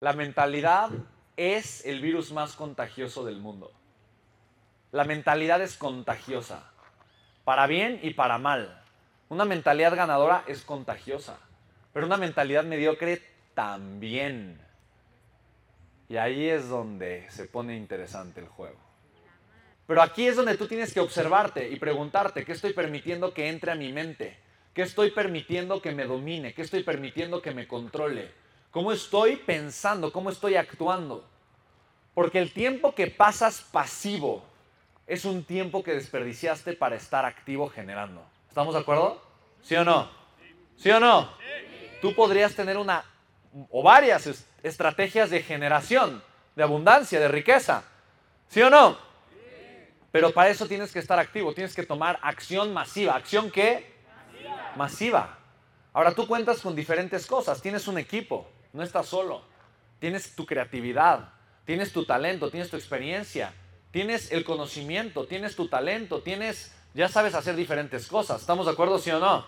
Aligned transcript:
La 0.00 0.14
mentalidad 0.14 0.88
es 1.36 1.84
el 1.84 2.00
virus 2.00 2.32
más 2.32 2.54
contagioso 2.54 3.22
del 3.22 3.38
mundo. 3.38 3.70
La 4.92 5.04
mentalidad 5.04 5.60
es 5.60 5.76
contagiosa, 5.76 6.72
para 7.44 7.66
bien 7.66 8.00
y 8.02 8.14
para 8.14 8.38
mal. 8.38 8.82
Una 9.28 9.44
mentalidad 9.44 9.94
ganadora 9.94 10.42
es 10.46 10.62
contagiosa, 10.62 11.38
pero 11.92 12.06
una 12.06 12.16
mentalidad 12.16 12.64
mediocre 12.64 13.22
también. 13.52 14.58
Y 16.08 16.16
ahí 16.16 16.48
es 16.48 16.70
donde 16.70 17.26
se 17.28 17.44
pone 17.44 17.76
interesante 17.76 18.40
el 18.40 18.48
juego. 18.48 18.80
Pero 19.86 20.00
aquí 20.00 20.26
es 20.26 20.36
donde 20.36 20.56
tú 20.56 20.66
tienes 20.66 20.94
que 20.94 21.00
observarte 21.00 21.68
y 21.68 21.78
preguntarte, 21.78 22.46
¿qué 22.46 22.52
estoy 22.52 22.72
permitiendo 22.72 23.34
que 23.34 23.50
entre 23.50 23.72
a 23.72 23.74
mi 23.74 23.92
mente? 23.92 24.38
¿Qué 24.72 24.80
estoy 24.80 25.10
permitiendo 25.10 25.82
que 25.82 25.92
me 25.92 26.06
domine? 26.06 26.54
¿Qué 26.54 26.62
estoy 26.62 26.84
permitiendo 26.84 27.42
que 27.42 27.52
me 27.52 27.68
controle? 27.68 28.32
¿Cómo 28.70 28.92
estoy 28.92 29.36
pensando? 29.36 30.12
¿Cómo 30.12 30.30
estoy 30.30 30.54
actuando? 30.54 31.24
Porque 32.14 32.38
el 32.38 32.52
tiempo 32.52 32.94
que 32.94 33.08
pasas 33.08 33.60
pasivo 33.60 34.44
es 35.08 35.24
un 35.24 35.42
tiempo 35.42 35.82
que 35.82 35.92
desperdiciaste 35.92 36.74
para 36.74 36.94
estar 36.94 37.24
activo 37.24 37.68
generando. 37.68 38.22
¿Estamos 38.48 38.74
de 38.74 38.80
acuerdo? 38.80 39.20
¿Sí 39.62 39.74
o 39.74 39.84
no? 39.84 40.08
¿Sí 40.76 40.88
o 40.90 41.00
no? 41.00 41.32
Tú 42.00 42.14
podrías 42.14 42.54
tener 42.54 42.76
una 42.76 43.04
o 43.70 43.82
varias 43.82 44.46
estrategias 44.62 45.30
de 45.30 45.42
generación, 45.42 46.22
de 46.54 46.62
abundancia, 46.62 47.18
de 47.18 47.26
riqueza. 47.26 47.82
¿Sí 48.48 48.62
o 48.62 48.70
no? 48.70 48.96
Pero 50.12 50.30
para 50.32 50.50
eso 50.50 50.66
tienes 50.66 50.92
que 50.92 51.00
estar 51.00 51.18
activo, 51.18 51.52
tienes 51.54 51.74
que 51.74 51.84
tomar 51.84 52.20
acción 52.22 52.72
masiva. 52.72 53.16
¿Acción 53.16 53.50
qué? 53.50 53.94
Masiva. 54.32 54.72
masiva. 54.76 55.38
Ahora 55.92 56.12
tú 56.12 56.28
cuentas 56.28 56.60
con 56.60 56.76
diferentes 56.76 57.26
cosas, 57.26 57.60
tienes 57.60 57.88
un 57.88 57.98
equipo, 57.98 58.48
no 58.72 58.82
estás 58.82 59.06
solo. 59.06 59.42
Tienes 59.98 60.34
tu 60.34 60.46
creatividad, 60.46 61.30
tienes 61.64 61.92
tu 61.92 62.04
talento, 62.04 62.50
tienes 62.50 62.70
tu 62.70 62.76
experiencia, 62.76 63.52
tienes 63.90 64.32
el 64.32 64.44
conocimiento, 64.44 65.26
tienes 65.26 65.56
tu 65.56 65.68
talento, 65.68 66.22
tienes, 66.22 66.74
ya 66.94 67.08
sabes 67.08 67.34
hacer 67.34 67.56
diferentes 67.56 68.06
cosas. 68.06 68.40
¿Estamos 68.40 68.66
de 68.66 68.72
acuerdo, 68.72 68.98
sí 68.98 69.10
o 69.10 69.18
no? 69.18 69.44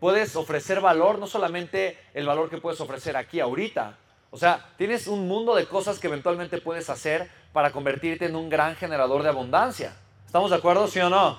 Puedes 0.00 0.36
ofrecer 0.36 0.80
valor, 0.80 1.18
no 1.18 1.26
solamente 1.26 1.98
el 2.12 2.26
valor 2.26 2.50
que 2.50 2.58
puedes 2.58 2.80
ofrecer 2.80 3.16
aquí 3.16 3.40
ahorita. 3.40 3.96
O 4.30 4.36
sea, 4.36 4.68
tienes 4.76 5.06
un 5.06 5.28
mundo 5.28 5.54
de 5.54 5.66
cosas 5.66 5.98
que 5.98 6.08
eventualmente 6.08 6.60
puedes 6.60 6.90
hacer 6.90 7.30
para 7.52 7.70
convertirte 7.70 8.26
en 8.26 8.36
un 8.36 8.50
gran 8.50 8.74
generador 8.76 9.22
de 9.22 9.28
abundancia. 9.28 9.96
¿Estamos 10.26 10.50
de 10.50 10.56
acuerdo, 10.56 10.88
sí 10.88 10.98
o 10.98 11.08
no? 11.08 11.38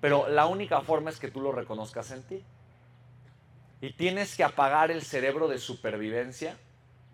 Pero 0.00 0.28
la 0.28 0.46
única 0.46 0.80
forma 0.80 1.10
es 1.10 1.18
que 1.18 1.30
tú 1.30 1.40
lo 1.42 1.52
reconozcas 1.52 2.10
en 2.10 2.22
ti. 2.22 2.44
Y 3.80 3.92
tienes 3.92 4.36
que 4.36 4.44
apagar 4.44 4.90
el 4.90 5.02
cerebro 5.02 5.48
de 5.48 5.58
supervivencia 5.58 6.56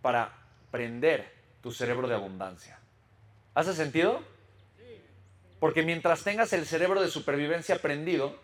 para 0.02 0.32
prender 0.70 1.32
tu 1.62 1.72
cerebro 1.72 2.08
de 2.08 2.14
abundancia. 2.14 2.78
¿Hace 3.54 3.74
sentido? 3.74 4.20
Porque 5.58 5.82
mientras 5.82 6.22
tengas 6.22 6.52
el 6.52 6.66
cerebro 6.66 7.00
de 7.00 7.08
supervivencia 7.08 7.78
prendido, 7.80 8.38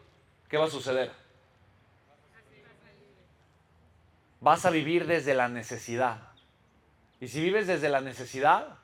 ¿qué 0.48 0.56
va 0.56 0.67
a 0.67 0.70
suceder? 0.70 1.11
Vas 4.41 4.65
a 4.65 4.70
vivir 4.70 5.06
desde 5.06 5.34
la 5.34 5.48
necesidad. 5.48 6.33
Y 7.20 7.28
si 7.28 7.41
vives 7.41 7.67
desde 7.67 7.89
la 7.89 8.00
necesidad, 8.00 8.78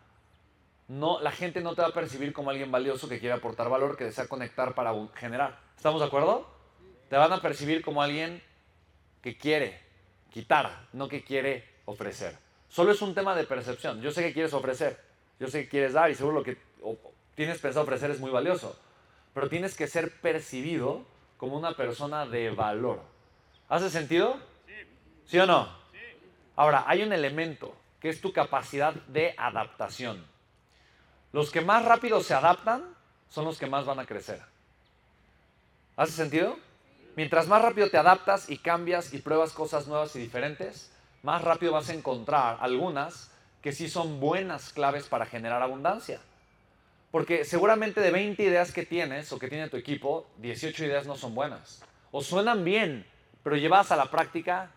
no, 0.88 1.20
la 1.20 1.32
gente 1.32 1.60
no 1.60 1.74
te 1.74 1.82
va 1.82 1.88
a 1.88 1.92
percibir 1.92 2.32
como 2.32 2.50
alguien 2.50 2.70
valioso 2.70 3.08
que 3.08 3.18
quiere 3.18 3.34
aportar 3.34 3.68
valor, 3.68 3.96
que 3.96 4.04
desea 4.04 4.28
conectar 4.28 4.74
para 4.74 4.94
generar. 5.14 5.58
¿Estamos 5.76 6.00
de 6.00 6.06
acuerdo? 6.06 6.48
Te 7.10 7.16
van 7.16 7.32
a 7.32 7.42
percibir 7.42 7.82
como 7.82 8.02
alguien 8.02 8.42
que 9.22 9.36
quiere 9.36 9.80
quitar, 10.30 10.88
no 10.92 11.08
que 11.08 11.22
quiere 11.22 11.64
ofrecer. 11.84 12.36
Solo 12.68 12.92
es 12.92 13.02
un 13.02 13.14
tema 13.14 13.34
de 13.34 13.44
percepción. 13.44 14.00
Yo 14.00 14.10
sé 14.10 14.22
que 14.22 14.32
quieres 14.32 14.52
ofrecer, 14.52 15.00
yo 15.40 15.48
sé 15.48 15.64
que 15.64 15.68
quieres 15.68 15.92
dar 15.94 16.10
y 16.10 16.14
seguro 16.14 16.38
lo 16.38 16.44
que 16.44 16.58
tienes 17.34 17.58
pensado 17.58 17.84
ofrecer 17.84 18.10
es 18.10 18.20
muy 18.20 18.30
valioso, 18.30 18.78
pero 19.34 19.48
tienes 19.48 19.76
que 19.76 19.86
ser 19.86 20.20
percibido 20.20 21.04
como 21.36 21.56
una 21.56 21.74
persona 21.74 22.26
de 22.26 22.50
valor. 22.50 23.00
¿Hace 23.68 23.90
sentido? 23.90 24.38
¿Sí 25.26 25.38
o 25.38 25.46
no? 25.46 25.68
Ahora, 26.56 26.84
hay 26.86 27.02
un 27.02 27.12
elemento 27.12 27.74
que 28.00 28.08
es 28.08 28.20
tu 28.20 28.32
capacidad 28.32 28.94
de 28.94 29.34
adaptación. 29.36 30.26
Los 31.32 31.50
que 31.50 31.60
más 31.60 31.84
rápido 31.84 32.22
se 32.22 32.34
adaptan 32.34 32.84
son 33.28 33.44
los 33.44 33.58
que 33.58 33.66
más 33.66 33.84
van 33.84 34.00
a 34.00 34.06
crecer. 34.06 34.40
¿Hace 35.96 36.12
sentido? 36.12 36.58
Mientras 37.18 37.48
más 37.48 37.60
rápido 37.60 37.90
te 37.90 37.96
adaptas 37.96 38.48
y 38.48 38.58
cambias 38.58 39.12
y 39.12 39.18
pruebas 39.18 39.50
cosas 39.50 39.88
nuevas 39.88 40.14
y 40.14 40.20
diferentes, 40.20 40.92
más 41.24 41.42
rápido 41.42 41.72
vas 41.72 41.88
a 41.88 41.94
encontrar 41.94 42.58
algunas 42.60 43.32
que 43.60 43.72
sí 43.72 43.88
son 43.88 44.20
buenas 44.20 44.72
claves 44.72 45.08
para 45.08 45.26
generar 45.26 45.60
abundancia. 45.60 46.20
Porque 47.10 47.44
seguramente 47.44 48.00
de 48.00 48.12
20 48.12 48.40
ideas 48.40 48.70
que 48.70 48.86
tienes 48.86 49.32
o 49.32 49.38
que 49.40 49.48
tiene 49.48 49.68
tu 49.68 49.76
equipo, 49.76 50.28
18 50.36 50.84
ideas 50.84 51.08
no 51.08 51.16
son 51.16 51.34
buenas. 51.34 51.82
O 52.12 52.22
suenan 52.22 52.64
bien, 52.64 53.04
pero 53.42 53.56
llevadas 53.56 53.90
a 53.90 53.96
la 53.96 54.12
práctica 54.12 54.70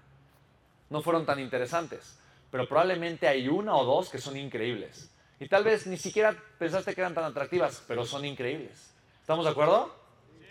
no 0.89 1.03
fueron 1.03 1.27
tan 1.27 1.39
interesantes. 1.39 2.17
Pero 2.49 2.67
probablemente 2.67 3.27
hay 3.27 3.49
una 3.49 3.75
o 3.75 3.85
dos 3.85 4.09
que 4.09 4.17
son 4.17 4.35
increíbles. 4.35 5.11
Y 5.39 5.47
tal 5.47 5.63
vez 5.63 5.85
ni 5.85 5.97
siquiera 5.97 6.35
pensaste 6.57 6.95
que 6.95 7.01
eran 7.01 7.13
tan 7.13 7.25
atractivas, 7.25 7.83
pero 7.87 8.03
son 8.03 8.25
increíbles. 8.25 8.95
¿Estamos 9.19 9.45
de 9.45 9.51
acuerdo? 9.51 9.95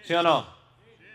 ¿Sí 0.04 0.14
o 0.14 0.22
no? 0.22 0.46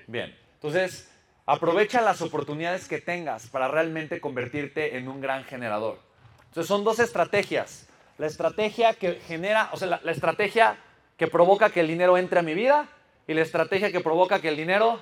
Bien. 0.08 0.44
Entonces, 0.66 1.08
aprovecha 1.46 2.02
las 2.02 2.24
oportunidades 2.24 2.88
que 2.88 3.00
tengas 3.00 3.46
para 3.46 3.68
realmente 3.68 4.20
convertirte 4.20 4.98
en 4.98 5.08
un 5.08 5.22
gran 5.22 5.44
generador. 5.44 6.00
Entonces, 6.46 6.68
son 6.68 6.84
dos 6.84 6.98
estrategias. 6.98 7.88
La 8.18 8.26
estrategia 8.26 8.96
que 8.96 9.22
genera, 9.28 9.70
o 9.74 9.78
sea, 9.78 10.00
la, 10.02 10.12
estrategia 10.12 10.76
que 11.18 11.28
provoca 11.28 11.70
que 11.70 11.82
el 11.82 11.88
dinero 11.88 12.18
entre 12.18 12.40
a 12.40 12.42
mi 12.42 12.56
vida 12.56 12.90
y 13.28 13.36
la 13.36 13.44
estrategia 13.44 13.92
que 13.92 14.00
provoca 14.00 14.42
que 14.42 14.50
el 14.50 14.58
dinero 14.58 15.00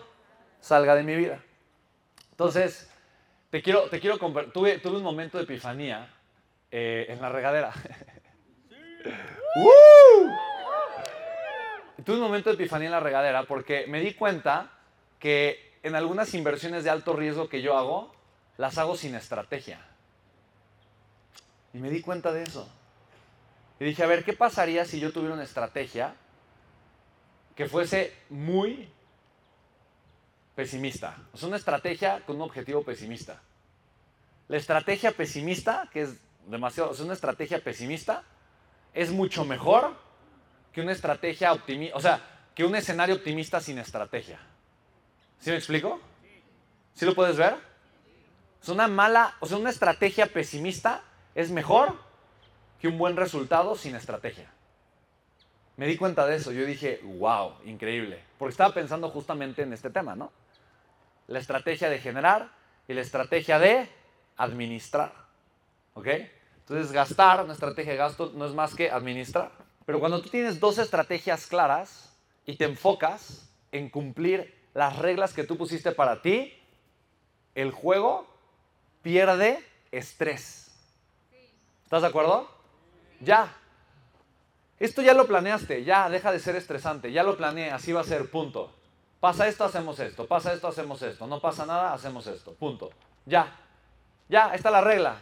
salga 0.60 0.96
de 0.96 1.04
mi 1.04 1.16
vida. 1.16 1.42
Entonces, 2.32 2.92
te 3.50 3.62
quiero, 3.62 3.84
te 3.84 4.02
quiero 4.02 4.18
tuve, 4.18 4.80
tuve 4.80 4.98
un 4.98 5.04
momento 5.04 5.38
de 5.38 5.46
epifanía 5.46 6.14
eh, 6.72 7.06
en 7.08 7.22
la 7.22 7.30
regadera. 7.30 7.72
tuve 12.04 12.18
un 12.18 12.22
momento 12.22 12.50
de 12.50 12.56
epifanía 12.56 12.88
en 12.88 12.92
la 12.92 13.00
regadera 13.00 13.44
porque 13.44 13.86
me 13.88 14.02
di 14.02 14.14
cuenta 14.14 14.70
que 15.24 15.80
en 15.84 15.96
algunas 15.96 16.34
inversiones 16.34 16.84
de 16.84 16.90
alto 16.90 17.14
riesgo 17.14 17.48
que 17.48 17.62
yo 17.62 17.78
hago, 17.78 18.14
las 18.58 18.78
hago 18.78 18.98
sin 18.98 19.16
estrategia. 19.16 19.80
Y 21.74 21.78
me 21.78 21.90
di 21.90 22.02
cuenta 22.02 22.34
de 22.34 22.44
eso. 22.44 22.68
Y 23.80 23.86
dije, 23.86 24.04
a 24.04 24.08
ver, 24.08 24.26
¿qué 24.26 24.34
pasaría 24.34 24.84
si 24.84 25.00
yo 25.00 25.14
tuviera 25.14 25.34
una 25.34 25.46
estrategia 25.46 26.14
que 27.56 27.70
fuese 27.70 28.14
muy 28.30 28.90
pesimista? 30.56 31.16
O 31.32 31.38
sea, 31.38 31.48
una 31.48 31.56
estrategia 31.56 32.20
con 32.26 32.36
un 32.36 32.42
objetivo 32.42 32.84
pesimista. 32.84 33.42
La 34.50 34.58
estrategia 34.58 35.14
pesimista, 35.14 35.90
que 35.94 36.02
es 36.02 36.18
demasiado, 36.48 36.90
o 36.90 36.94
sea, 36.94 37.06
una 37.06 37.14
estrategia 37.14 37.64
pesimista, 37.64 38.24
es 38.94 39.10
mucho 39.10 39.46
mejor 39.46 39.96
que 40.74 40.82
una 40.82 40.92
estrategia 40.92 41.54
optimista, 41.54 41.96
o 41.96 42.02
sea, 42.02 42.22
que 42.54 42.66
un 42.66 42.76
escenario 42.76 43.16
optimista 43.16 43.62
sin 43.62 43.78
estrategia. 43.78 44.38
¿Sí 45.44 45.50
me 45.50 45.58
explico? 45.58 46.00
¿Sí 46.94 47.06
lo 47.06 47.14
puedes 47.14 47.36
ver? 47.36 47.58
Es 48.62 48.70
una 48.70 48.88
mala, 48.88 49.36
o 49.42 49.46
sea, 49.46 49.58
una 49.58 49.72
estrategia 49.72 50.28
pesimista 50.28 51.04
es 51.36 51.52
mejor 51.52 51.98
que 52.80 52.88
un 52.88 52.98
buen 52.98 53.18
resultado 53.18 53.76
sin 53.76 53.94
estrategia. 53.94 54.50
Me 55.76 55.86
di 55.86 55.98
cuenta 55.98 56.26
de 56.26 56.38
eso. 56.38 56.54
Yo 56.54 56.66
dije, 56.66 57.02
wow, 57.04 57.56
increíble. 57.66 58.24
Porque 58.40 58.52
estaba 58.52 58.74
pensando 58.74 59.10
justamente 59.10 59.64
en 59.64 59.74
este 59.74 59.90
tema, 59.90 60.16
¿no? 60.16 60.32
La 61.28 61.40
estrategia 61.40 61.90
de 61.90 62.00
generar 62.00 62.50
y 62.88 62.94
la 62.94 63.02
estrategia 63.02 63.60
de 63.60 63.90
administrar. 64.38 65.12
¿Ok? 65.94 66.08
Entonces, 66.60 66.94
gastar, 66.94 67.44
una 67.44 67.52
estrategia 67.52 67.92
de 67.92 67.98
gasto 67.98 68.32
no 68.34 68.46
es 68.46 68.54
más 68.54 68.74
que 68.74 68.90
administrar. 68.90 69.52
Pero 69.86 70.00
cuando 70.00 70.22
tú 70.22 70.30
tienes 70.30 70.62
dos 70.62 70.78
estrategias 70.78 71.48
claras 71.48 72.18
y 72.46 72.56
te 72.56 72.64
enfocas 72.64 73.54
en 73.74 73.90
cumplir 73.90 74.63
las 74.74 74.98
reglas 74.98 75.34
que 75.34 75.44
tú 75.44 75.58
pusiste 75.58 75.92
para 75.92 76.22
ti, 76.22 76.54
el 77.56 77.72
juego 77.72 78.28
pierde 79.02 79.64
estrés. 79.92 80.72
¿Estás 81.84 82.02
de 82.02 82.08
acuerdo? 82.08 82.50
Ya. 83.20 83.56
Esto 84.80 85.02
ya 85.02 85.14
lo 85.14 85.28
planeaste, 85.28 85.84
ya 85.84 86.10
deja 86.10 86.32
de 86.32 86.40
ser 86.40 86.56
estresante, 86.56 87.12
ya 87.12 87.24
lo 87.24 87.38
planeé, 87.38 87.72
así 87.72 87.94
va 87.94 88.02
a 88.02 88.06
ser, 88.06 88.30
punto. 88.30 88.74
Pasa 89.20 89.48
esto, 89.48 89.64
hacemos 89.64 90.00
esto, 90.00 90.28
pasa 90.28 90.52
esto, 90.52 90.68
hacemos 90.68 91.02
esto, 91.02 91.28
no 91.28 91.40
pasa 91.40 91.66
nada, 91.66 91.94
hacemos 91.94 92.28
esto, 92.28 92.54
punto. 92.56 92.90
Ya. 93.26 93.56
Ya, 94.28 94.54
está 94.54 94.72
la 94.72 94.82
regla. 94.82 95.18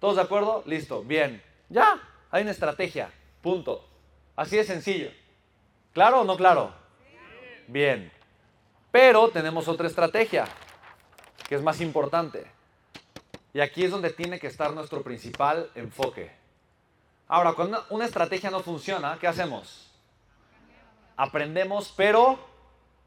¿Todos 0.00 0.16
de 0.16 0.22
acuerdo? 0.22 0.62
Listo, 0.66 1.02
bien. 1.02 1.42
Ya, 1.68 2.00
hay 2.30 2.42
una 2.42 2.50
estrategia, 2.50 3.10
punto. 3.40 3.88
Así 4.34 4.56
de 4.56 4.64
sencillo. 4.64 5.10
¿Claro 5.92 6.20
o 6.20 6.24
no 6.24 6.36
claro? 6.36 6.74
Bien. 7.68 8.12
Pero 8.96 9.28
tenemos 9.28 9.68
otra 9.68 9.88
estrategia, 9.88 10.46
que 11.46 11.54
es 11.54 11.60
más 11.60 11.82
importante. 11.82 12.46
Y 13.52 13.60
aquí 13.60 13.84
es 13.84 13.90
donde 13.90 14.08
tiene 14.08 14.40
que 14.40 14.46
estar 14.46 14.72
nuestro 14.72 15.02
principal 15.02 15.70
enfoque. 15.74 16.30
Ahora, 17.28 17.52
cuando 17.52 17.84
una 17.90 18.06
estrategia 18.06 18.50
no 18.50 18.60
funciona, 18.60 19.18
¿qué 19.20 19.26
hacemos? 19.26 19.92
Aprendemos, 21.14 21.92
pero 21.94 22.38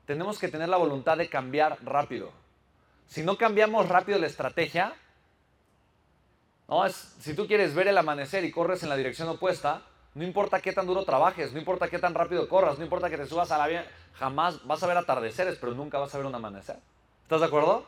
tenemos 0.05 0.37
que 0.37 0.49
tener 0.49 0.69
la 0.69 0.77
voluntad 0.77 1.17
de 1.17 1.27
cambiar 1.27 1.79
rápido. 1.83 2.31
Si 3.07 3.23
no 3.23 3.35
cambiamos 3.35 3.89
rápido 3.89 4.19
la 4.19 4.27
estrategia, 4.27 4.93
no, 6.67 6.85
es, 6.85 7.15
si 7.19 7.33
tú 7.33 7.47
quieres 7.47 7.73
ver 7.73 7.87
el 7.87 7.97
amanecer 7.97 8.45
y 8.45 8.51
corres 8.51 8.83
en 8.83 8.89
la 8.89 8.95
dirección 8.95 9.27
opuesta, 9.27 9.81
no 10.15 10.23
importa 10.23 10.61
qué 10.61 10.73
tan 10.73 10.87
duro 10.87 11.03
trabajes, 11.05 11.53
no 11.53 11.59
importa 11.59 11.87
qué 11.87 11.99
tan 11.99 12.13
rápido 12.13 12.49
corras, 12.49 12.77
no 12.77 12.83
importa 12.83 13.09
que 13.09 13.17
te 13.17 13.27
subas 13.27 13.51
a 13.51 13.57
la 13.57 13.67
vía, 13.67 13.89
jamás 14.15 14.65
vas 14.65 14.81
a 14.81 14.87
ver 14.87 14.97
atardeceres, 14.97 15.57
pero 15.59 15.73
nunca 15.73 15.99
vas 15.99 16.13
a 16.13 16.17
ver 16.17 16.25
un 16.25 16.35
amanecer. 16.35 16.77
¿Estás 17.23 17.41
de 17.41 17.45
acuerdo? 17.45 17.85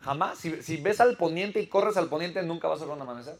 Jamás. 0.00 0.38
Si, 0.38 0.76
ves 0.78 1.00
al 1.00 1.16
poniente 1.16 1.60
y 1.60 1.66
corres 1.66 1.96
al 1.96 2.08
poniente, 2.08 2.42
nunca 2.42 2.68
vas 2.68 2.80
a 2.80 2.86
ver 2.86 2.94
un 2.94 3.02
amanecer. 3.02 3.38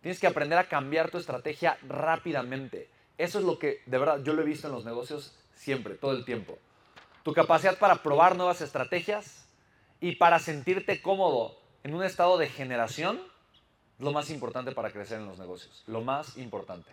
Tienes 0.00 0.20
que 0.20 0.26
aprender 0.26 0.58
a 0.58 0.68
cambiar 0.68 1.10
tu 1.10 1.18
estrategia 1.18 1.78
rápidamente. 1.86 2.90
Eso 3.18 3.38
es 3.38 3.44
lo 3.44 3.58
que, 3.58 3.82
de 3.86 3.98
verdad, 3.98 4.22
yo 4.22 4.32
lo 4.32 4.42
he 4.42 4.44
visto 4.44 4.66
en 4.66 4.72
los 4.72 4.84
negocios 4.84 5.34
siempre, 5.54 5.94
todo 5.94 6.12
el 6.12 6.24
tiempo. 6.24 6.58
Tu 7.22 7.32
capacidad 7.32 7.78
para 7.78 8.02
probar 8.02 8.36
nuevas 8.36 8.60
estrategias 8.60 9.48
y 10.00 10.16
para 10.16 10.38
sentirte 10.38 11.00
cómodo 11.00 11.58
en 11.82 11.94
un 11.94 12.04
estado 12.04 12.38
de 12.38 12.48
generación 12.48 13.20
lo 13.98 14.12
más 14.12 14.30
importante 14.30 14.72
para 14.72 14.90
crecer 14.90 15.20
en 15.20 15.26
los 15.26 15.38
negocios. 15.38 15.82
Lo 15.86 16.02
más 16.02 16.36
importante. 16.36 16.90